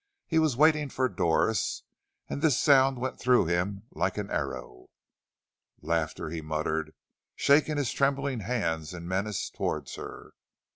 [0.25, 1.83] He was waiting for Doris,
[2.27, 4.89] and this sound went through him like an arrow.
[5.83, 6.95] "Laughter," he muttered,
[7.35, 10.33] shaking his trembling hands in menace towards her.